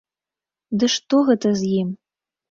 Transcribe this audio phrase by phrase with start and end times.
[0.83, 1.89] Ды што гэта з ім?